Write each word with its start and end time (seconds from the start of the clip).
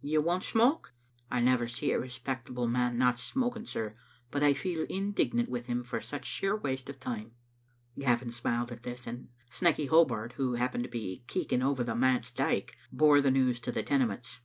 You 0.00 0.22
won'f 0.22 0.42
smoke? 0.42 0.94
I 1.30 1.40
never 1.42 1.68
see 1.68 1.92
a 1.92 2.00
respectable 2.00 2.66
man 2.66 2.96
not 2.96 3.18
smoking, 3.18 3.66
sir, 3.66 3.92
but 4.30 4.42
I 4.42 4.54
feel 4.54 4.86
indignant 4.88 5.50
with 5.50 5.66
him 5.66 5.82
for 5.84 6.00
such 6.00 6.24
sheer 6.24 6.56
waste 6.56 6.88
of 6.88 6.98
time." 6.98 7.32
Gavin 7.98 8.30
smiled 8.30 8.72
at 8.72 8.82
this, 8.84 9.06
and 9.06 9.28
Snecky 9.50 9.86
Hobart, 9.90 10.32
who 10.38 10.54
hap 10.54 10.72
pened 10.72 10.84
to 10.84 10.88
be 10.88 11.22
keeking 11.28 11.62
over 11.62 11.84
the 11.84 11.94
manse 11.94 12.30
dyke, 12.30 12.74
bore 12.92 13.20
the 13.20 13.30
news 13.30 13.60
to 13.60 13.72
the 13.72 13.82
Tenements. 13.82 14.40